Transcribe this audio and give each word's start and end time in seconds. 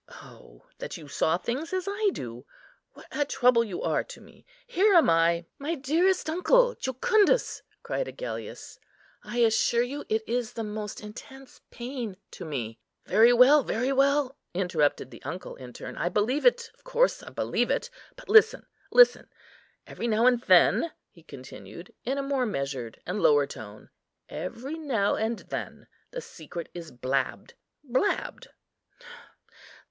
Oh 0.09 0.65
that 0.79 0.97
you 0.97 1.07
saw 1.07 1.37
things 1.37 1.71
as 1.73 1.87
I 1.87 2.09
do! 2.11 2.47
What 2.93 3.05
a 3.11 3.23
trouble 3.23 3.63
you 3.63 3.83
are 3.83 4.03
to 4.05 4.19
me! 4.19 4.47
Here 4.65 4.95
am 4.95 5.11
I"—— 5.11 5.45
"My 5.59 5.75
dearest 5.75 6.27
uncle, 6.27 6.73
Jucundus," 6.73 7.61
cried 7.83 8.07
Agellius, 8.07 8.79
"I 9.23 9.37
assure 9.41 9.83
you, 9.83 10.03
it 10.09 10.27
is 10.27 10.53
the 10.53 10.63
most 10.63 11.01
intense 11.01 11.61
pain 11.69 12.17
to 12.31 12.43
me"—— 12.45 12.79
"Very 13.05 13.31
well, 13.31 13.61
very 13.61 13.91
well," 13.93 14.35
interrupted 14.55 15.11
the 15.11 15.21
uncle 15.21 15.55
in 15.57 15.71
turn, 15.71 15.95
"I 15.97 16.09
believe 16.09 16.47
it, 16.47 16.71
of 16.73 16.83
course 16.83 17.21
I 17.21 17.29
believe 17.29 17.69
it; 17.69 17.91
but 18.15 18.27
listen, 18.27 18.65
listen. 18.91 19.27
Every 19.85 20.07
now 20.07 20.25
and 20.25 20.41
then," 20.41 20.91
he 21.11 21.21
continued 21.21 21.93
in 22.05 22.17
a 22.17 22.23
more 22.23 22.47
measured 22.47 22.99
and 23.05 23.21
lower 23.21 23.45
tone, 23.45 23.91
"every 24.29 24.79
now 24.79 25.13
and 25.15 25.37
then 25.51 25.85
the 26.09 26.21
secret 26.21 26.69
is 26.73 26.89
blabbed—blabbed. 26.89 28.47